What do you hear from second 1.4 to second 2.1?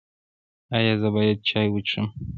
چای وڅښم؟